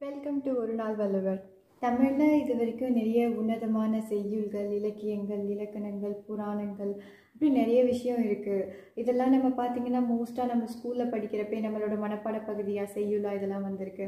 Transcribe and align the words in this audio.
Welcome 0.00 0.36
to 0.42 0.50
ஒரு 0.62 0.74
நாள் 0.80 0.96
வள்ளுவர் 0.98 1.38
தமிழில் 1.82 2.36
இது 2.40 2.52
வரைக்கும் 2.58 2.96
நிறைய 2.98 3.20
உன்னதமான 3.38 4.00
செய்யுள்கள் 4.10 4.68
இலக்கியங்கள் 4.76 5.40
இலக்கணங்கள் 5.54 6.12
புராணங்கள் 6.26 6.92
அப்படி 7.30 7.48
நிறைய 7.56 7.80
விஷயம் 7.88 8.20
இருக்குது 8.26 8.68
இதெல்லாம் 9.00 9.32
நம்ம 9.34 9.48
பார்த்திங்கன்னா 9.60 10.02
மோஸ்ட்டாக 10.10 10.50
நம்ம 10.52 10.66
ஸ்கூலில் 10.74 11.10
படிக்கிறப்பே 11.14 11.62
நம்மளோட 11.64 11.96
மனப்பாட 12.04 12.38
பகுதியாக 12.48 12.92
செய்யுளா 12.96 13.32
இதெல்லாம் 13.38 13.66
வந்திருக்கு. 13.68 14.06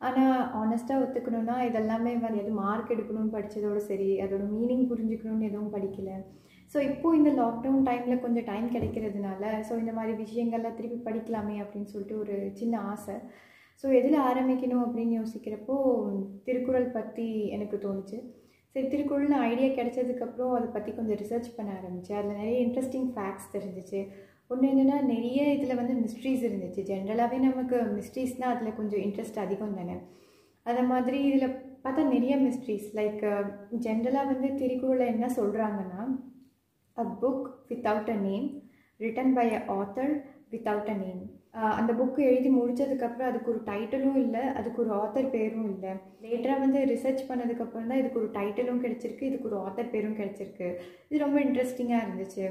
ஆனால் 0.00 0.42
ஆனஸ்ட்டாக 0.60 1.04
ஒத்துக்கணும்னா 1.04 1.56
இதெல்லாமே 1.68 2.12
வந்து 2.24 2.42
எதுவும் 2.42 2.60
மார்க் 2.64 2.92
எடுக்கணும்னு 2.96 3.34
படித்ததோடு 3.36 3.82
சரி 3.90 4.10
அதோட 4.24 4.46
மீனிங் 4.56 4.84
புரிஞ்சுக்கணும்னு 4.92 5.48
எதுவும் 5.50 5.72
படிக்கலை. 5.76 6.16
ஸோ 6.74 6.80
இப்போது 6.90 7.18
இந்த 7.20 7.32
லாக்டவுன் 7.40 7.86
டைமில் 7.88 8.22
கொஞ்சம் 8.26 8.48
டைம் 8.50 8.68
கிடைக்கிறதுனால 8.74 9.44
ஸோ 9.70 9.72
இந்த 9.82 9.94
மாதிரி 10.00 10.12
விஷயங்கள்லாம் 10.24 10.76
திருப்பி 10.80 11.00
படிக்கலாமே 11.08 11.56
அப்படின்னு 11.64 11.92
சொல்லிட்டு 11.94 12.18
ஒரு 12.24 12.36
சின்ன 12.60 12.74
ஆசை. 12.92 13.16
ஸோ 13.80 13.86
எதில் 13.98 14.18
ஆரம்பிக்கணும் 14.28 14.84
அப்படின்னு 14.84 15.14
யோசிக்கிறப்போ 15.20 15.76
திருக்குறள் 16.46 16.94
பற்றி 16.96 17.26
எனக்கு 17.56 17.76
தோணுச்சு. 17.84 18.18
சரி 18.74 18.86
திருக்குறள்னு 18.92 19.38
ஐடியா 19.48 19.68
கிடைச்சதுக்கப்புறம் 19.78 20.52
அதை 20.58 20.68
பற்றி 20.76 20.90
கொஞ்சம் 20.98 21.18
ரிசர்ச் 21.22 21.48
பண்ண 21.56 21.70
ஆரம்பித்தேன் 21.78 22.18
அதில் 22.18 22.38
நிறைய 22.42 22.58
இன்ட்ரெஸ்டிங் 22.66 23.08
ஃபேக்ட்ஸ் 23.14 23.50
தெரிஞ்சிச்சு. 23.54 24.00
ஒன்று 24.50 24.70
என்னென்னா 24.72 24.96
நிறைய 25.12 25.40
இதில் 25.56 25.78
வந்து 25.80 25.94
மிஸ்ட்ரீஸ் 26.04 26.42
இருந்துச்சு. 26.48 26.82
ஜென்ரலாகவே 26.90 27.38
நமக்கு 27.48 27.76
மிஸ்ட்ரீஸ்னால் 27.98 28.54
அதில் 28.54 28.78
கொஞ்சம் 28.78 29.02
இன்ட்ரெஸ்ட் 29.06 29.42
அதிகம் 29.44 29.76
தானே. 29.80 29.96
அதை 30.66 30.82
மாதிரி 30.92 31.20
இதில் 31.28 31.54
பார்த்தா 31.84 32.02
நிறைய 32.14 32.34
மிஸ்ட்ரீஸ் 32.46 32.88
லைக் 32.98 33.22
ஜென்ரலாக 33.86 34.30
வந்து 34.32 34.48
திருக்குறளில் 34.60 35.12
என்ன 35.14 35.26
சொல்கிறாங்கன்னா 35.38 36.02
a 36.96 37.04
book 37.22 37.46
without 37.70 38.10
a 38.14 38.18
name 38.26 38.46
written 39.00 39.32
by 39.38 39.46
a 39.58 39.60
author 39.78 40.12
without 40.52 40.90
a 40.94 40.96
name 41.04 41.22
அந்த 41.78 41.92
புக்கு 41.98 42.20
எழுதி 42.28 42.50
முடிச்சதுக்கப்புறம் 42.58 43.30
அதுக்கு 43.30 43.50
ஒரு 43.52 43.60
டைட்டிலும் 43.70 44.20
இல்லை 44.24 44.42
அதுக்கு 44.58 44.78
ஒரு 44.84 44.92
ஆத்தர் 45.00 45.32
பேரும் 45.34 45.66
இல்லை. 45.72 45.90
லேட்டராக 46.24 46.62
வந்து 46.64 46.80
ரிசர்ச் 46.92 47.26
பண்ணதுக்கப்புறம் 47.30 47.90
தான் 47.90 48.00
இதுக்கு 48.02 48.20
ஒரு 48.22 48.30
டைட்டிலும் 48.38 48.82
கிடச்சிருக்கு 48.84 49.28
இதுக்கு 49.30 49.50
ஒரு 49.50 49.58
ஆத்தர் 49.64 49.92
பேரும் 49.94 50.16
கிடச்சிருக்கு. 50.20 50.68
இது 51.08 51.24
ரொம்ப 51.24 51.38
இன்ட்ரெஸ்டிங்காக 51.46 52.04
இருந்துச்சு. 52.04 52.46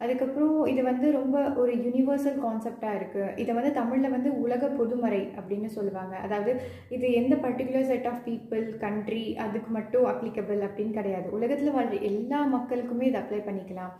அதுக்கப்புறம் 0.00 0.56
இது 0.70 0.82
வந்து 0.88 1.06
ரொம்ப 1.18 1.36
ஒரு 1.62 1.72
யூனிவர்சல் 1.84 2.40
கான்செப்டாக 2.44 2.98
இருக்குது 2.98 3.34
இதை 3.42 3.52
வந்து 3.58 3.70
தமிழில் 3.78 4.14
வந்து 4.16 4.30
உலக 4.44 4.68
பொதுமறை 4.80 5.20
அப்படின்னு 5.38 5.68
சொல்லுவாங்க. 5.76 6.14
அதாவது 6.26 6.52
இது 6.96 7.06
எந்த 7.20 7.34
particular 7.44 7.88
set 7.92 8.08
of 8.10 8.24
people 8.28 8.64
country 8.84 9.24
அதுக்கு 9.44 9.70
மட்டும் 9.78 10.08
அப்ளிகபிள் 10.12 10.60
அப்படின்னு 10.68 10.98
கிடையாது. 10.98 11.28
உலகத்தில் 11.38 11.76
வாழ்ற 11.78 12.02
எல்லா 12.10 12.40
மக்களுக்குமே 12.56 13.06
இது 13.10 13.20
அப்ளை 13.22 13.40
பண்ணிக்கலாம். 13.48 13.94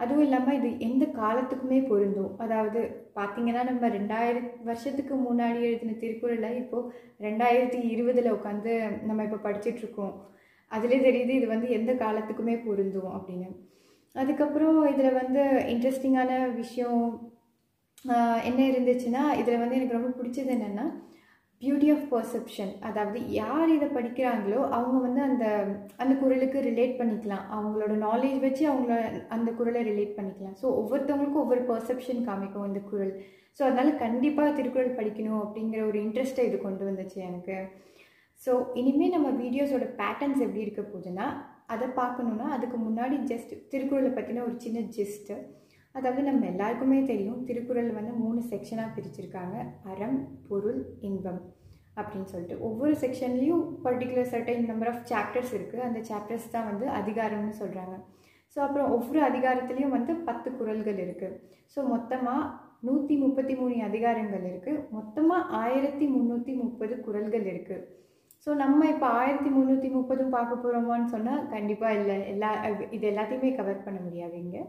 அதுவும் 0.00 0.24
இல்லாமல் 0.26 0.56
இது 0.58 0.68
எந்த 0.86 1.04
காலத்துக்குமே 1.20 1.78
பொருந்தும். 1.90 2.32
அதாவது 2.44 2.80
பார்த்திங்கன்னா 3.18 3.62
நம்ம 3.68 3.88
ரெண்டாயிரம் 3.98 4.48
வருஷத்துக்கு 4.68 5.14
முன்னாடி 5.26 5.60
எழுதின 5.68 5.96
திருக்குறளை 6.02 6.50
இப்போது 6.62 6.90
ரெண்டாயிரத்தி 7.26 7.80
இருபதில் 7.94 8.34
உட்காந்து 8.36 8.72
நம்ம 9.08 9.24
இப்போ 9.28 9.38
படிச்சிட்ருக்கோம். 9.46 10.14
அதிலே 10.72 10.98
தெரியுது 11.06 11.32
இது 11.38 11.46
வந்து 11.54 11.68
எந்த 11.78 11.92
காலத்துக்குமே 12.04 12.54
பொருந்தும் 12.66 13.12
அப்படின்னு. 13.16 13.48
அதுக்கப்புறம் 14.14 14.78
இதில் 14.92 15.18
வந்து 15.20 15.42
இன்ட்ரெஸ்டிங்கான 15.72 16.32
விஷயம் 16.60 17.02
என்ன 18.48 18.60
இருந்துச்சுன்னா 18.72 19.22
இதில் 19.40 19.62
வந்து 19.62 19.76
எனக்கு 19.78 19.96
ரொம்ப 19.96 20.10
பிடிச்சது 20.18 20.50
என்னென்னா 20.56 20.86
பியூட்டி 21.62 21.88
ஆஃப் 21.94 22.04
பர்செப்ஷன் 22.12 22.72
அதாவது 22.88 23.20
யார் 23.38 23.70
இதை 23.76 23.86
படிக்கிறாங்களோ 23.96 24.60
அவங்க 24.76 24.98
வந்து 25.06 25.20
அந்த 25.28 25.46
அந்த 26.02 26.12
குரலுக்கு 26.20 26.58
ரிலேட் 26.68 26.94
பண்ணிக்கலாம். 27.00 27.44
அவங்களோட 27.56 27.94
நாலேஜ் 28.04 28.38
வச்சு 28.46 28.64
அவங்கள 28.72 28.96
அந்த 29.36 29.50
குரலை 29.58 29.82
ரிலேட் 29.90 30.14
பண்ணிக்கலாம். 30.18 30.56
ஸோ 30.60 30.66
ஒவ்வொருத்தவங்களுக்கும் 30.80 31.44
ஒவ்வொரு 31.44 31.64
பர்செப்ஷன் 31.72 32.22
காமிக்கும் 32.28 32.68
இந்த 32.70 32.82
குரல். 32.90 33.12
ஸோ 33.58 33.62
அதனால் 33.68 33.92
கண்டிப்பாக 34.04 34.50
திருக்குறள் 34.58 34.98
படிக்கணும் 35.00 35.42
அப்படிங்கிற 35.44 35.80
ஒரு 35.90 35.98
இன்ட்ரெஸ்ட்டை 36.06 36.46
இது 36.48 36.58
கொண்டு 36.66 36.84
வந்துச்சு 36.88 37.18
எனக்கு. 37.28 37.56
ஸோ 38.40 38.52
இனிமேல் 38.80 39.14
நம்ம 39.16 39.28
வீடியோஸோட 39.44 39.86
பேட்டர்ன்ஸ் 40.00 40.42
எப்படி 40.46 40.64
இருக்க 40.66 40.82
போகுதுன்னா 40.84 41.28
அதை 41.74 41.86
பார்க்கணுன்னா 42.00 42.46
அதுக்கு 42.56 42.76
முன்னாடி 42.84 43.16
ஜஸ்ட் 43.30 43.54
திருக்குறளை 43.72 44.10
பற்றின 44.12 44.42
ஒரு 44.48 44.54
சின்ன 44.64 44.80
ஜெஸ்ட்டு 44.96 45.34
அதாவது 45.98 46.22
நம்ம 46.28 46.46
எல்லாருக்குமே 46.52 46.98
தெரியும். 47.12 47.40
திருக்குறள் 47.48 47.90
வந்து 47.98 48.12
மூணு 48.24 48.40
செக்ஷனாக 48.52 48.94
பிரிச்சிருக்காங்க. 48.96 49.56
அறம் 49.92 50.18
பொருள் 50.48 50.80
இன்பம் 51.08 51.40
அப்படின்னு 52.00 52.30
சொல்லிட்டு. 52.32 52.56
ஒவ்வொரு 52.68 52.94
செக்ஷன்லேயும் 53.02 53.64
particular 53.86 54.30
certain 54.34 54.70
number 54.70 54.90
of 54.92 55.02
chapters 55.10 55.52
இருக்குது 55.58 55.86
அந்த 55.88 56.00
சாப்டர்ஸ் 56.10 56.52
தான் 56.54 56.68
வந்து 56.70 56.86
அதிகாரம்னு 57.00 57.54
சொல்கிறாங்க 57.62 57.96
ஸோ 58.52 58.58
அப்புறம் 58.66 58.92
ஒவ்வொரு 58.96 59.20
அதிகாரத்துலேயும் 59.30 59.94
வந்து 59.96 60.12
பத்து 60.28 60.48
குரல்கள் 60.58 61.00
இருக்குது 61.04 61.36
ஸோ 61.72 61.78
மொத்தமாக 61.94 62.44
நூற்றி 62.86 63.14
முப்பத்தி 63.22 63.54
மூணு 63.60 63.76
அதிகாரங்கள் 63.88 64.44
இருக்குது 64.50 64.82
மொத்தமாக 64.96 65.48
ஆயிரத்தி 65.62 66.06
முந்நூற்றி 66.14 66.52
முப்பது 66.62 66.94
குரல்கள் 67.06 67.46
இருக்குது 67.52 67.84
ஸோ 68.44 68.50
நம்ம 68.62 68.80
இப்போ 68.92 69.06
ஆயிரத்தி 69.20 69.50
முந்நூற்றி 69.56 69.88
முப்பதும் 69.96 70.34
பார்க்க 70.36 70.62
போகிறோமான்னு 70.62 71.12
சொன்னால் 71.14 71.42
கண்டிப்பாக 71.54 71.98
இல்லை. 72.00 72.16
எல்லா 72.32 72.50
இது 72.96 73.04
எல்லாத்தையுமே 73.12 73.50
கவர் 73.58 73.84
பண்ண 73.86 73.98
முடியாது 74.04 74.36
இங்கே. 74.44 74.62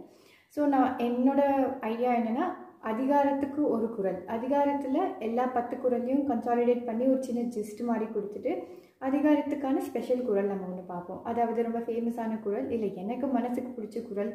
ஸோ 0.56 0.62
நான் 0.74 0.92
என்னோட 1.08 1.42
ஐடியா 1.92 2.12
என்னென்னா 2.20 2.46
அதிகாரத்துக்கு 2.92 3.62
ஒரு 3.76 3.88
குரல். 3.96 4.20
அதிகாரத்தில் 4.36 5.00
எல்லா 5.28 5.46
பத்து 5.58 5.76
குரல்லையும் 5.84 6.24
கன்சாலிடேட் 6.30 6.86
பண்ணி 6.88 7.06
ஒரு 7.14 7.22
சின்ன 7.28 7.42
ஜிஸ்ட் 7.56 7.82
மாதிரி 7.90 8.06
கொடுத்துட்டு 8.14 8.52
அதிகாரத்துக்கான 9.08 9.82
ஸ்பெஷல் 9.88 10.24
குரல் 10.30 10.52
நம்ம 10.52 10.68
ஒன்று 10.70 10.84
பார்ப்போம். 10.94 11.20
அதாவது 11.32 11.60
ரொம்ப 11.68 11.82
ஃபேமஸான 11.88 12.40
குரல் 12.46 12.68
இல்லை 12.76 12.90
எனக்கு 13.04 13.28
மனசுக்கு 13.38 13.72
பிடிச்ச 13.78 14.00
குரல் 14.08 14.32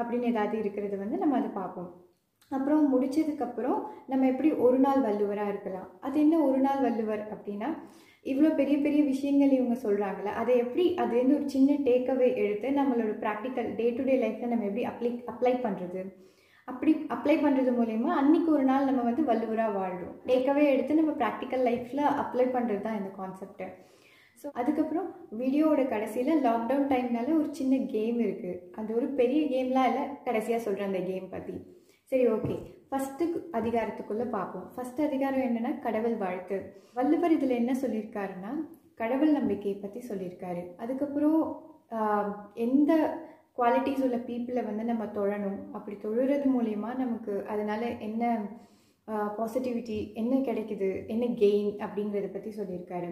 அப்படின்னு 0.00 0.30
ஏதாவது 0.32 0.56
இருக்கிறது 0.62 0.96
வந்து 1.02 1.16
நம்ம 1.22 1.36
அதை 1.40 1.50
பார்ப்போம். 1.60 1.90
அப்புறம் 2.50 2.82
முடிச்சதுக்கப்புறம் 2.94 3.78
நம்ம 4.10 4.26
எப்படி 4.32 4.50
ஒரு 4.66 4.78
நாள் 4.78 5.00
வள்ளுவராக 5.06 5.52
இருக்கலாம். 5.52 5.88
அது 6.06 6.16
என்ன 6.24 6.40
ஒரு 6.48 6.60
நாள் 6.66 6.82
வள்ளுவர் 6.86 7.22
அப்படின்னா 7.34 7.68
இவ்வளோ 8.26 8.50
பெரிய 8.54 8.76
பெரிய 8.78 9.00
விஷயங்கள் 9.04 9.56
இவங்க 9.56 9.76
சொல்கிறாங்களே 9.80 10.30
அதை 10.34 10.52
எப்படி 10.56 10.84
அதுலேருந்து 10.98 11.36
ஒரு 11.36 11.48
சின்ன 11.48 11.76
டேக்அவே 11.84 12.28
எடுத்து 12.42 12.68
நம்மளோட 12.72 13.14
ப்ராக்டிக்கல் 13.20 13.68
டே 13.74 13.86
டு 13.90 14.04
டே 14.04 14.14
லைஃப்பில் 14.18 14.52
நம்ம 14.52 14.66
எப்படி 14.66 14.84
அப்ளை 14.90 15.10
அப்ளை 15.28 15.54
பண்ணுறது 15.64 16.02
அப்படி 16.68 16.92
அப்ளை 17.10 17.34
பண்ணுறது 17.38 17.72
மூலயமா 17.72 18.10
அன்றைக்கி 18.14 18.48
ஒரு 18.50 18.64
நாள் 18.64 18.86
நம்ம 18.86 19.02
வந்து 19.02 19.24
வள்ளுவராக 19.24 19.76
வாழ்கிறோம் 19.76 20.14
டேக்அவே 20.26 20.64
எடுத்து 20.68 20.94
நம்ம 20.94 21.14
ப்ராக்டிக்கல் 21.18 21.64
லைஃப்பில் 21.64 22.04
அப்ளை 22.22 22.46
பண்ணுறது 22.48 22.82
தான் 22.82 22.96
இந்த 22.96 23.10
கான்செப்ட்டு 23.16 23.66
ஸோ 24.38 24.48
அதுக்கப்புறம் 24.54 25.08
வீடியோவோட 25.38 25.82
கடைசியில் 25.88 26.40
லாக்டவுன் 26.42 26.88
டைம்னால 26.88 27.28
ஒரு 27.36 27.50
சின்ன 27.52 27.76
கேம் 27.92 28.18
இருக்குது 28.20 28.60
அது 28.74 28.90
ஒரு 28.94 29.08
பெரிய 29.14 29.42
கேம்லாம் 29.48 29.88
இல்லை 29.90 30.04
கடைசியாக 30.24 30.62
சொல்கிறேன் 30.62 30.90
அந்த 30.90 31.02
கேம் 31.06 31.28
பற்றி 31.28 31.54
சரி 32.12 32.24
ஓகே 32.32 32.56
ஃபஸ்ட்டு 32.94 33.24
அதிகாரத்துக்குள்ளே 33.58 34.24
பார்ப்போம். 34.34 34.66
ஃபஸ்ட் 34.74 35.00
அதிகாரம் 35.06 35.44
என்னென்னா 35.46 35.70
கடவுள் 35.86 36.14
வாழ்த்து. 36.20 36.56
வள்ளுவர் 36.96 37.32
இதில் 37.36 37.60
என்ன 37.60 37.72
சொல்லியிருக்காருன்னா 37.80 38.50
கடவுள் 39.00 39.32
நம்பிக்கையை 39.36 39.76
பற்றி 39.78 40.00
சொல்லியிருக்காரு. 40.10 40.62
அதுக்கப்புறம் 40.82 41.40
எந்த 42.66 42.92
குவாலிட்டிஸ் 43.58 44.04
உள்ள 44.06 44.18
பீப்புளை 44.28 44.62
வந்து 44.68 44.84
நம்ம 44.90 45.04
தொழணும் 45.18 45.58
அப்படி 45.76 45.96
தொழுறது 46.04 46.46
மூலயமா 46.54 46.90
நமக்கு 47.02 47.34
அதனால் 47.52 47.86
என்ன 48.08 48.32
பாசிட்டிவிட்டி 49.38 49.98
என்ன 50.20 50.34
கிடைக்குது 50.48 50.90
என்ன 51.14 51.24
கெயின் 51.42 51.72
அப்படிங்கிறத 51.84 52.30
பற்றி 52.32 52.52
சொல்லியிருக்காரு. 52.60 53.10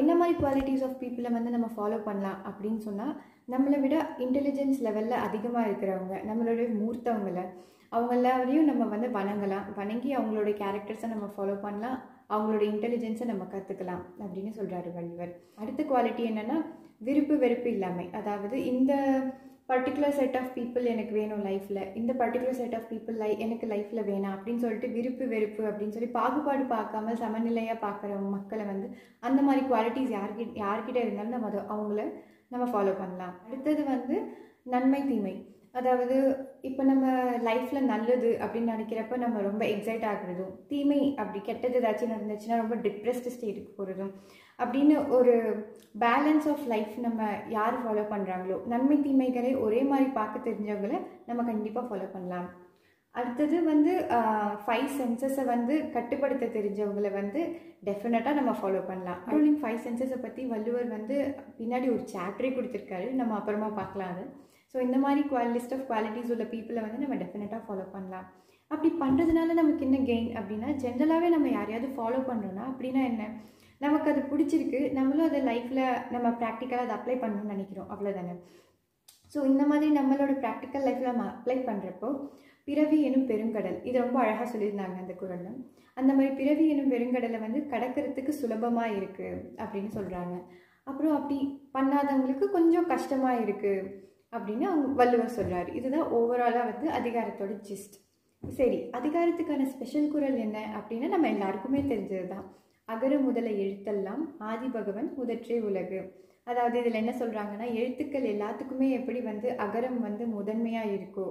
என்ன 0.00 0.12
மாதிரி 0.20 0.34
குவாலிட்டிஸ் 0.42 0.84
ஆஃப் 0.86 1.00
பீப்புளை 1.02 1.30
வந்து 1.38 1.56
நம்ம 1.56 1.70
ஃபாலோ 1.76 1.98
பண்ணலாம் 2.10 2.40
அப்படின்னு 2.50 2.82
சொன்னால் 2.88 3.16
நம்மளை 3.54 3.80
விட 3.84 3.96
இன்டெலிஜென்ஸ் 4.26 4.80
லெவலில் 4.86 5.24
அதிகமாக 5.26 5.68
இருக்கிறவங்க 5.70 6.16
நம்மளுடைய 6.30 6.68
மூர்த்தவங்களை 6.82 7.44
அவங்க 7.92 8.12
எல்லாரையும் 8.14 8.68
நம்ம 8.70 8.84
வந்து 8.94 9.08
வணங்கலாம். 9.18 9.66
வணங்கி 9.76 10.10
அவங்களோட 10.16 10.50
கேரக்டர்ஸை 10.62 11.08
நம்ம 11.14 11.28
ஃபாலோ 11.36 11.54
பண்ணலாம். 11.60 11.98
அவங்களோட 12.28 12.64
இன்டெலிஜென்ஸை 12.72 13.24
நம்ம 13.24 13.46
கற்றுக்கலாம் 13.52 14.02
அப்படின்னு 14.22 14.52
சொல்கிறாரு 14.58 14.90
வள்ளுவர். 14.94 15.32
அடுத்த 15.56 15.82
குவாலிட்டி 15.82 16.24
என்னென்னா 16.30 16.58
விருப்பு 17.08 17.34
வெறுப்பு 17.38 17.68
இல்லாமல் 17.70 18.10
அதாவது 18.12 18.56
இந்த 18.64 18.92
பர்டிகுலர் 19.68 20.16
செட் 20.18 20.36
ஆஃப் 20.36 20.52
பீப்புள் 20.54 20.84
எனக்கு 20.92 21.12
வேணும் 21.18 21.44
லைஃப்பில் 21.44 21.82
இந்த 21.94 22.12
பர்டிகுலர் 22.12 22.58
செட் 22.60 22.74
ஆஃப் 22.74 22.88
பீப்புள் 22.92 23.18
லை 23.22 23.28
எனக்கு 23.38 23.66
லைஃப்பில் 23.66 24.08
வேணாம் 24.08 24.34
அப்படின்னு 24.36 24.62
சொல்லிட்டு 24.64 24.88
விருப்பு 24.88 25.24
வெறுப்பு 25.28 25.62
அப்படின்னு 25.64 25.94
சொல்லி 25.96 26.08
பாகுபாடு 26.16 26.64
பார்க்காம 26.72 27.14
சமநிலையாக 27.22 27.76
பார்க்குற 27.86 28.18
மக்களை 28.34 28.64
வந்து 28.64 28.88
அந்த 29.20 29.42
மாதிரி 29.42 29.62
குவாலிட்டிஸ் 29.66 30.14
யார்கிட்ட 30.16 30.62
யார்கிட்ட 30.64 30.98
இருந்தாலும் 31.04 31.36
நம்ம 31.36 31.46
அதை 31.46 31.62
அவங்கள 31.74 32.02
நம்ம 32.48 32.66
ஃபாலோ 32.72 32.94
பண்ணலாம். 32.98 33.34
அடுத்தது 33.46 33.84
வந்து 33.84 34.16
நன்மை 34.64 35.02
தீமை. 35.02 35.34
அதாவது 35.74 36.16
இப்போ 36.68 36.82
நம்ம 36.90 37.06
லைஃப்பில் 37.48 37.88
நல்லது 37.90 38.30
அப்படின்னு 38.44 38.72
நினைக்கிறப்ப 38.74 39.18
நம்ம 39.24 39.42
ரொம்ப 39.48 39.62
எக்ஸைட் 39.74 40.06
ஆகுறதும் 40.12 40.54
தீமை 40.70 41.00
அப்படி 41.20 41.40
கெட்டது 41.48 41.78
ஏதாச்சும் 41.80 42.14
நடந்துச்சுன்னா 42.14 42.56
ரொம்ப 42.62 42.76
டிப்ரெஸ்டு 42.86 43.34
ஸ்டேட்டுக்கு 43.34 43.76
போகிறதும் 43.76 44.10
அப்படின்னு 44.62 44.96
ஒரு 45.18 45.34
பேலன்ஸ் 46.04 46.48
ஆஃப் 46.52 46.64
லைஃப் 46.72 46.96
நம்ம 47.06 47.28
யார் 47.56 47.78
ஃபாலோ 47.82 48.04
பண்ணுறாங்களோ 48.14 48.56
நன்மை 48.72 48.98
தீமைகளை 49.06 49.52
ஒரே 49.66 49.82
மாதிரி 49.92 50.08
பார்க்க 50.18 50.46
தெரிஞ்சவங்களை 50.48 50.98
நம்ம 51.28 51.44
கண்டிப்பாக 51.52 51.86
ஃபாலோ 51.88 52.08
பண்ணலாம். 52.16 52.48
அடுத்தது 53.14 53.56
வந்து 53.70 53.92
ஃபைவ் 54.64 54.90
சென்சஸை 54.98 55.44
வந்து 55.54 55.74
கட்டுப்படுத்த 55.94 56.50
தெரிஞ்சவங்களை 56.58 57.10
வந்து 57.20 57.40
டெஃபினட்டாக 57.86 58.38
நம்ம 58.40 58.52
ஃபாலோ 58.60 58.82
பண்ணலாம். 58.90 59.22
ரூலிங் 59.32 59.58
ஃபைவ் 59.62 59.80
சென்சஸை 59.86 60.18
பற்றி 60.26 60.42
வள்ளுவர் 60.52 60.94
வந்து 60.96 61.16
பின்னாடி 61.58 61.88
ஒரு 61.94 62.04
சாப்டரே 62.14 62.52
கொடுத்துருக்காரு. 62.58 63.08
நம்ம 63.20 63.34
அப்புறமா 63.40 63.70
பார்க்கலாம் 63.80 64.12
அது. 64.14 64.24
ஸோ 64.74 64.76
இந்த 64.86 64.96
மாதிரி 65.04 65.22
குவால் 65.30 65.54
லிஸ்ட் 65.56 65.74
ஆஃப் 65.76 65.86
குவாலிட்டிஸ் 65.90 66.32
உள்ள 66.34 66.44
பீப்புளை 66.52 66.80
வந்து 66.86 67.02
நம்ம 67.04 67.16
டெஃபினட்டாக 67.22 67.62
ஃபாலோ 67.66 67.86
பண்ணலாம். 67.94 68.26
அப்படி 68.70 68.90
பண்ணுறதுனால 69.02 69.54
நமக்கு 69.60 69.84
என்ன 69.86 69.98
கெயின் 70.10 70.28
அப்படின்னா 70.40 70.68
ஜென்ரலாகவே 70.82 71.28
நம்ம 71.34 71.48
யாரையாவது 71.54 71.88
ஃபாலோ 71.96 72.20
பண்ணுறோன்னா 72.28 72.64
அப்படின்னா 72.72 73.02
என்ன? 73.12 73.22
நமக்கு 73.80 74.08
அது 74.12 74.22
பிடிச்சிருக்கு. 74.32 74.80
நம்மளும் 74.98 75.28
அதை 75.28 75.40
லைஃப்பில் 75.50 75.84
நம்ம 76.14 76.28
ப்ராக்டிக்கலாக 76.40 76.86
அதை 76.86 76.94
அப்ளை 76.98 77.16
பண்ணணும்னு 77.22 77.54
நினைக்கிறோம். 77.54 77.88
அவ்வளோதானே 77.94 78.34
ஸோ 79.32 79.38
இந்த 79.50 79.62
மாதிரி 79.70 79.88
நம்மளோட 79.98 80.32
ப்ராக்டிக்கல் 80.44 80.84
லைஃப்பில் 80.86 81.10
நம்ம 81.10 81.26
அப்ளை 81.34 81.56
பண்ணுறப்போ 81.68 82.08
பிறவி 82.68 82.98
எனும் 83.08 83.28
பெருங்கடல் 83.30 83.78
இது 83.88 83.96
ரொம்ப 84.04 84.16
அழகாக 84.22 84.46
சொல்லியிருந்தாங்க 84.52 84.96
அந்த 85.02 85.14
குரலில். 85.20 85.58
அந்த 86.00 86.10
மாதிரி 86.16 86.32
பிறவி 86.40 86.64
எனும் 86.72 86.92
பெருங்கடலை 86.92 87.38
வந்து 87.44 87.60
கடக்கிறதுக்கு 87.72 88.32
சுலபமாக 88.40 88.96
இருக்குது 88.98 89.40
அப்படின்னு 89.62 89.90
சொல்கிறாங்க 89.98 90.34
அப்புறம் 90.90 91.14
அப்படி 91.18 91.38
பண்ணாதவங்களுக்கு 91.76 92.46
கொஞ்சம் 92.56 92.88
கஷ்டமாக 92.92 93.42
இருக்குது 93.44 93.88
அப்படின்னு 94.32 94.64
அவங்க 94.70 94.88
வள்ளுவர் 95.00 95.36
சொல்கிறாரு 95.38 95.70
இதுதான் 95.78 96.10
ஓவராலாக 96.18 96.68
வந்து 96.70 96.88
அதிகாரத்தோட 96.98 97.52
ஜிஸ்ட் 97.68 97.96
சரி 98.42 98.78
அதிகாரத்துக்கான 98.98 99.66
ஸ்பெஷல் 99.72 100.10
குரல் 100.12 100.38
என்ன 100.44 100.58
அப்படின்னா 100.78 101.08
நம்ம 101.14 101.28
எல்லாருக்குமே 101.28 101.80
தெரிஞ்சது 101.92 102.28
தான் 102.28 102.46
அகர 102.88 103.14
முதல 103.26 103.48
எழுத்தெல்லாம் 103.64 104.22
ஆதி 104.50 104.68
பகவன் 104.68 105.08
முதற்றே 105.18 105.56
உலகு. 105.68 105.98
அதாவது 106.44 106.76
இதில் 106.80 107.00
என்ன 107.00 107.12
சொல்கிறாங்கன்னா 107.18 107.66
எழுத்துக்கள் 107.80 108.26
எல்லாத்துக்குமே 108.32 108.86
எப்படி 108.98 109.20
வந்து 109.20 109.48
அகரம் 109.64 109.98
வந்து 110.06 110.24
முதன்மையாக 110.36 110.94
இருக்கோ 110.96 111.26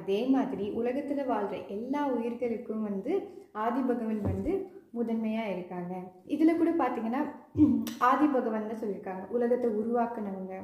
அதே 0.00 0.18
மாதிரி 0.34 0.66
உலகத்தில் 0.80 1.22
வாழ்கிற 1.30 1.60
எல்லா 1.76 2.02
உயிர்களுக்கும் 2.16 2.84
வந்து 2.88 3.12
ஆதி 3.64 3.80
பகவன் 3.80 4.20
வந்து 4.30 4.52
முதன்மையாக 4.98 5.52
இருக்காங்க. 5.54 5.94
இதில் 6.34 6.58
கூட 6.60 6.70
பார்த்தீங்கன்னா 6.82 7.22
ஆதி 8.10 8.26
பகவன் 8.36 8.68
தான் 8.70 8.82
சொல்லியிருக்காங்க. 8.82 9.24
உலகத்தை 9.36 9.70
உருவாக்குனவங்க. 9.80 10.54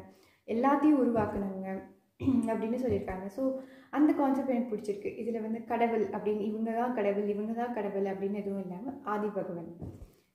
எல்லாத்தையும் 0.49 1.01
உருவாக்கணுங்க 1.03 1.69
அப்படின்னு 2.51 2.79
சொல்லியிருக்காங்க. 2.83 3.27
ஸோ 3.37 3.43
அந்த 3.91 4.11
கான்செப்ட் 4.13 4.53
எனக்கு 4.55 4.73
பிடிச்சிருக்கு. 4.73 5.11
இதில் 5.23 5.45
வந்து 5.47 5.61
கடவுள் 5.65 6.05
அப்படின்னு 6.17 6.45
இவங்க 6.51 6.71
தான் 6.79 6.95
கடவுள் 6.99 7.29
இவங்க 7.35 7.53
தான் 7.53 7.75
கடவுள் 7.75 8.07
அப்படின்னு 8.13 8.41
எதுவும் 8.43 8.63
இல்லாமல் 8.65 8.97
ஆதி 9.15 9.29
பகவன். 9.29 9.69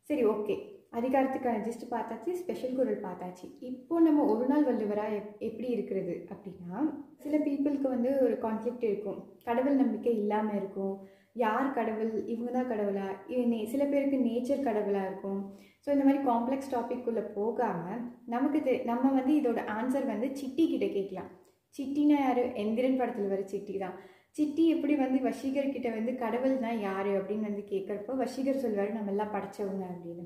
சரி 0.09 0.23
ஓகே 0.25 0.55
அதிகாரத்துக்கான 0.93 1.61
ஜிஸ்ட் 1.65 1.85
பார்த்தாச்சு 1.91 2.31
ஸ்பெஷல் 2.39 2.75
குரல் 2.77 3.05
பார்த்தாச்சு. 3.05 3.45
இப்போது 3.69 4.05
நம்ம 4.07 4.25
ஒரு 4.33 4.45
நாள் 4.47 4.67
வள்ளுவராக 4.69 5.17
எப் 5.19 5.41
எப்படி 5.47 5.67
இருக்கிறது 5.75 6.13
அப்படின்னா 6.33 6.79
சில 7.23 7.37
பீப்புளுக்கு 7.45 7.87
வந்து 7.95 8.11
ஒரு 8.25 8.35
கான்ஃப்ளிக்ட் 8.45 8.85
இருக்கும். 8.89 9.19
கடவுள் 9.45 9.81
நம்பிக்கை 9.83 10.13
இல்லாமல் 10.15 10.57
இருக்கும். 10.61 10.95
யார் 11.35 11.67
கடவுள்? 11.77 12.13
இவங்க 12.33 12.49
தான் 12.55 12.71
கடவுளா? 12.71 13.07
நே 13.51 13.59
சில 13.73 13.83
பேருக்கு 13.91 14.17
நேச்சர் 14.27 14.65
கடவுளாக 14.67 15.09
இருக்கும். 15.09 15.41
ஸோ 15.83 15.89
இந்த 15.93 16.05
மாதிரி 16.07 16.21
காம்ப்ளெக்ஸ் 16.31 16.71
டாபிக்குள்ளே 16.73 17.23
போகாமல் 17.37 18.01
நமக்கு 18.33 18.59
தெ 18.65 18.73
நம்ம 18.89 19.11
வந்து 19.19 19.33
இதோட 19.39 19.61
ஆன்சர் 19.77 20.11
வந்து 20.13 20.27
சிட்டி 20.39 20.63
கிட்ட 20.71 20.87
கேட்கலாம். 20.97 21.29
சிட்டினா 21.75 22.17
யார்? 22.23 22.41
எந்திரன் 22.63 22.99
படத்தில் 22.99 23.31
வர 23.33 23.43
சிட்டி 23.53 23.75
தான். 23.83 23.95
சிட்டி 24.37 24.63
எப்படி 24.73 24.93
வந்து 25.03 25.19
வசீகர் 25.29 25.73
கிட்ட 25.75 25.87
வந்து 25.95 26.11
கடவுள்னா 26.23 26.71
யார் 26.87 27.09
அப்படின்னு 27.17 27.49
வந்து 27.49 27.63
கேட்குறப்போ 27.71 28.13
வசீகர் 28.23 28.63
சொல்வார் 28.65 28.97
நம்ம 28.97 29.11
எல்லாம் 29.13 29.33
படித்தவங்க 29.35 29.83
அப்படின்னு. 29.93 30.25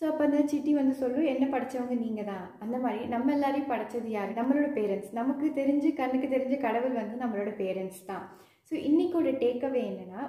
ஸோ 0.00 0.04
அப்போ 0.10 0.22
அந்த 0.26 0.40
சிட்டி 0.52 0.72
வந்து 0.80 0.94
சொல்லும் 1.00 1.30
என்ன 1.32 1.44
படித்தவங்க 1.54 1.96
நீங்கள் 2.04 2.28
தான். 2.32 2.44
அந்த 2.64 2.76
மாதிரி 2.84 3.00
நம்ம 3.14 3.32
எல்லாரையும் 3.36 3.72
படைச்சது 3.72 4.10
யார்? 4.18 4.30
நம்மளோட 4.38 4.68
பேரண்ட்ஸ் 4.78 5.10
நமக்கு 5.20 5.46
தெரிஞ்சு 5.60 5.90
கண்ணுக்கு 6.00 6.28
தெரிஞ்ச 6.36 6.56
கடவுள் 6.66 7.00
வந்து 7.02 7.16
நம்மளோட 7.24 7.50
பேரண்ட்ஸ் 7.62 8.04
தான். 8.12 8.24
ஸோ 8.70 8.76
இன்றைக்கோட 8.88 9.28
டேக்அவே 9.42 9.80
என்னென்னா 9.90 10.22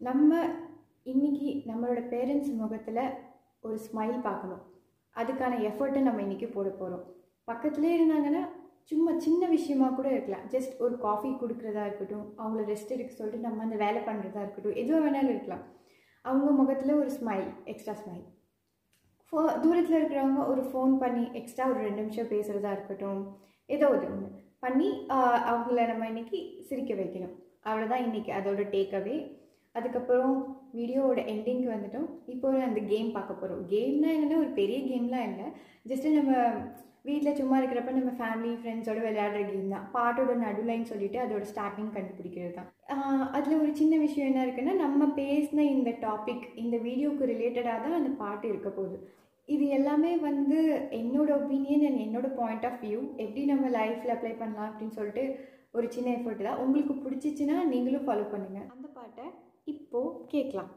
நம்ம 0.00 0.40
இன்னைக்கு 1.12 1.48
நம்மளோட 1.70 2.00
பேரண்ட்ஸ் 2.12 2.52
முகத்தில் 2.60 3.00
ஒரு 3.64 3.76
ஸ்மைல் 3.86 4.18
பார்க்கணும். 4.26 4.60
அதுக்கான 5.16 5.56
எஃபர்ட்டை 5.68 6.00
நம்ம 6.06 6.20
இன்றைக்கி 6.26 6.48
போட 6.52 6.68
போகிறோம் 6.68 7.02
பக்கத்துலேயே 7.48 7.94
இருந்தாங்கன்னா 7.98 8.42
சும்மா 8.90 9.12
சின்ன 9.26 9.42
விஷயமா 9.56 9.88
கூட 9.96 10.08
இருக்கலாம். 10.14 10.44
ஜஸ்ட் 10.54 10.74
ஒரு 10.84 10.94
காஃபி 11.06 11.30
கொடுக்குறதா 11.42 11.82
இருக்கட்டும் 11.88 12.24
அவங்கள 12.40 12.62
ரெஸ்ட் 12.70 12.94
எடுக்க 12.96 13.12
சொல்லிட்டு 13.16 13.46
நம்ம 13.46 13.66
அந்த 13.66 13.78
வேலை 13.84 14.02
பண்ணுறதா 14.08 14.44
இருக்கட்டும் 14.44 14.78
எதுவாக 14.82 15.02
வேணாலும் 15.06 15.32
இருக்கலாம். 15.34 15.64
அவங்க 16.24 16.50
முகத்தில் 16.60 16.98
ஒரு 17.02 17.10
ஸ்மைல் 17.18 17.50
எக்ஸ்ட்ரா 17.72 17.96
ஸ்மைல் 18.04 18.24
ஃபோ 19.26 19.40
தூரத்தில் 19.64 20.00
இருக்கிறவங்க 20.00 20.42
ஒரு 20.54 20.62
ஃபோன் 20.70 20.96
பண்ணி 21.04 21.26
எக்ஸ்ட்ரா 21.40 21.66
ஒரு 21.72 21.80
ரெண்டு 21.88 22.02
நிமிஷம் 22.04 22.32
பேசுகிறதா 22.34 22.72
இருக்கட்டும் 22.76 23.20
ஏதோ 23.68 23.86
ஒரு 23.96 24.04
ஒன்று 24.14 24.28
பண்ணி 24.64 24.88
அவங்கள 25.50 25.84
நம்ம 25.92 26.08
இன்றைக்கி 26.14 26.40
சிரிக்க 26.70 26.94
வைக்கணும். 27.02 27.36
அவ்வளோதான் 27.68 28.04
இன்றைக்கி 28.06 28.30
அதோட 28.38 28.62
டேக்அவே 28.74 29.16
அதுக்கப்புறம் 29.78 30.36
வீடியோவோட 30.78 31.20
எண்டிங்க்கு 31.32 31.68
வந்துட்டோம். 31.72 32.06
இப்போ 32.34 32.46
ஒரு 32.52 32.62
அந்த 32.68 32.80
கேம் 32.92 33.08
பார்க்க 33.16 33.40
போகிறோம் 33.40 33.64
கேம்னா 33.72 34.08
என்னென்னா 34.14 34.38
ஒரு 34.44 34.52
பெரிய 34.60 34.78
கேம்லாம் 34.90 35.26
இல்லை. 35.30 35.46
ஜஸ்ட்டு 35.90 36.14
நம்ம 36.18 36.32
வீட்டில் 37.08 37.36
சும்மா 37.40 37.56
இருக்கிறப்ப 37.58 37.92
நம்ம 37.98 38.10
ஃபேமிலி 38.18 38.54
ஃப்ரெண்ட்ஸோடு 38.62 39.00
விளையாடுற 39.04 39.42
கேம் 39.50 39.70
தான். 39.74 39.86
பாட்டோட 39.94 40.32
நடுலைன்னு 40.42 40.90
சொல்லிட்டு 40.90 41.18
அதோட 41.24 41.44
ஸ்டார்டிங் 41.52 41.92
கண்டுபிடிக்கிறது 41.94 42.52
தான். 42.58 42.68
அதில் 43.36 43.60
ஒரு 43.62 43.70
சின்ன 43.80 43.94
விஷயம் 44.04 44.28
என்ன 44.30 44.42
இருக்குன்னா 44.46 44.74
நம்ம 44.84 45.06
பேசின 45.20 45.64
இந்த 45.76 45.92
டாபிக் 46.06 46.44
இந்த 46.64 46.76
வீடியோக்கு 46.88 47.30
ரிலேட்டடாக 47.32 47.78
தான் 47.84 47.98
அந்த 48.00 48.12
பாட்டு 48.22 48.46
இருக்க 48.52 48.70
போகுது. 48.80 48.98
இது 49.48 49.64
எல்லாமே 49.78 50.12
வந்து 50.28 50.58
என்னோட 51.00 51.30
ஒப்பீனியன் 51.38 51.86
அண்ட் 51.86 52.02
என்னோட 52.06 52.26
பாயிண்ட் 52.40 52.66
ஆஃப் 52.68 52.82
வியூ 52.84 53.00
எப்படி 53.22 53.44
நம்ம 53.52 53.70
லைஃப்பில் 53.78 54.14
அப்ளை 54.16 54.34
பண்ணலாம் 54.42 54.68
அப்படின்னு 54.70 54.98
சொல்லிட்டு 54.98 55.24
ஒரு 55.76 55.86
சின்ன 55.94 56.08
எஃபர்ட் 56.16 56.46
தான். 56.46 56.60
உங்களுக்கு 56.64 56.94
பிடிச்சிச்சின்னா 56.94 57.56
நீங்களும் 57.72 58.06
ஃபாலோ 58.06 58.24
பண்ணுங்கள் 58.32 58.68
அந்த 58.74 58.86
பாட்டை 58.98 59.24
இப்போ 59.72 60.00
கேட்கலாம். 60.32 60.70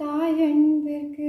தாயன்பிற்கு 0.00 1.28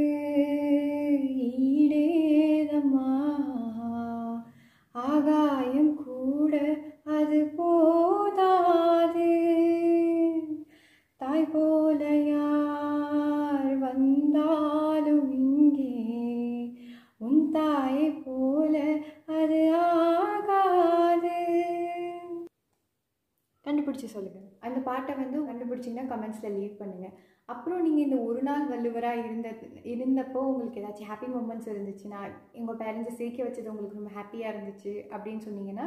பாட்டை 24.87 25.13
வந்து 25.15 25.39
கண்டுபிடிச்சிங்கன்னா 25.49 26.11
கமெண்ட்ஸில் 26.13 26.55
லீவ் 26.55 26.79
பண்ணுங்கள் 26.79 27.15
அப்புறம் 27.49 27.83
நீங்கள் 27.83 28.05
இந்த 28.05 28.17
ஒரு 28.23 28.41
நாள் 28.41 28.63
வள்ளுவராக 28.65 29.23
இருந்த 29.23 29.49
இருந்தப்போ 29.91 30.39
உங்களுக்கு 30.47 30.81
ஏதாச்சும் 30.81 31.09
ஹாப்பி 31.11 31.27
மூமெண்ட்ஸ் 31.27 31.71
இருந்துச்சுன்னா 31.73 32.21
உங்கள் 32.53 32.79
பேரண்ட்ஸை 32.81 33.13
சிரிக்க 33.15 33.39
வச்சது 33.43 33.71
உங்களுக்கு 33.73 33.99
ரொம்ப 33.99 34.13
ஹாப்பியாக 34.17 34.53
இருந்துச்சு 34.53 34.93
அப்படின்னு 35.13 35.45
சொன்னீங்கன்னா 35.47 35.85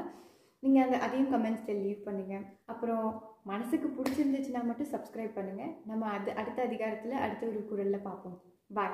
நீங்கள் 0.63 0.85
அந்த 0.85 0.97
அதையும் 0.99 1.33
கமெண்ட்ஸில் 1.35 1.83
லீவ் 1.83 2.07
பண்ணுங்கள் 2.07 2.47
அப்புறம் 2.67 3.05
மனசுக்கு 3.47 3.89
பிடிச்சிருந்துச்சுன்னா 3.89 4.63
மட்டும் 4.65 4.93
சப்ஸ்கிரைப் 4.95 5.37
பண்ணுங்கள் 5.37 5.75
நம்ம 5.87 6.09
அது 6.17 6.31
அடுத்த 6.35 6.59
அதிகாரத்தில் 6.63 7.23
அடுத்த 7.25 7.45
ஒரு 7.47 7.61
குரலில் 7.71 8.07
பார்ப்போம். 8.09 8.35
பாய் 8.71 8.89